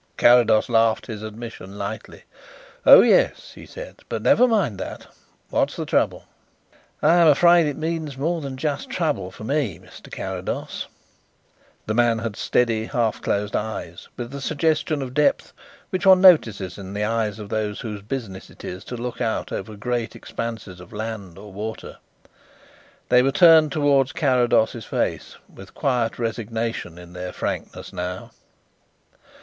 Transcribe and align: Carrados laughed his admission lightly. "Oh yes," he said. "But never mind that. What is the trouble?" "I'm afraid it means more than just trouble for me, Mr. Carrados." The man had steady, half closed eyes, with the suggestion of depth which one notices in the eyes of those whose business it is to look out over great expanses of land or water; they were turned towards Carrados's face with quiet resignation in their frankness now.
Carrados 0.17 0.67
laughed 0.67 1.05
his 1.05 1.21
admission 1.21 1.77
lightly. 1.77 2.23
"Oh 2.87 3.03
yes," 3.03 3.51
he 3.53 3.67
said. 3.67 3.99
"But 4.09 4.23
never 4.23 4.47
mind 4.47 4.79
that. 4.79 5.05
What 5.51 5.69
is 5.69 5.75
the 5.75 5.85
trouble?" 5.85 6.23
"I'm 7.03 7.27
afraid 7.27 7.67
it 7.67 7.77
means 7.77 8.17
more 8.17 8.41
than 8.41 8.57
just 8.57 8.89
trouble 8.89 9.29
for 9.29 9.43
me, 9.43 9.77
Mr. 9.77 10.11
Carrados." 10.11 10.87
The 11.85 11.93
man 11.93 12.17
had 12.17 12.35
steady, 12.35 12.85
half 12.85 13.21
closed 13.21 13.55
eyes, 13.55 14.07
with 14.17 14.31
the 14.31 14.41
suggestion 14.41 15.03
of 15.03 15.13
depth 15.13 15.53
which 15.91 16.07
one 16.07 16.19
notices 16.19 16.79
in 16.79 16.95
the 16.95 17.03
eyes 17.03 17.37
of 17.37 17.49
those 17.49 17.81
whose 17.81 18.01
business 18.01 18.49
it 18.49 18.65
is 18.65 18.83
to 18.85 18.97
look 18.97 19.21
out 19.21 19.51
over 19.51 19.75
great 19.75 20.15
expanses 20.15 20.79
of 20.79 20.91
land 20.91 21.37
or 21.37 21.53
water; 21.53 21.99
they 23.09 23.21
were 23.21 23.31
turned 23.31 23.71
towards 23.71 24.13
Carrados's 24.13 24.83
face 24.85 25.35
with 25.47 25.75
quiet 25.75 26.17
resignation 26.17 26.97
in 26.97 27.13
their 27.13 27.31
frankness 27.31 27.93
now. 27.93 28.31